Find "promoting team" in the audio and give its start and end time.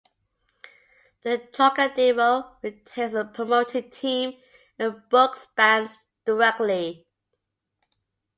3.23-4.33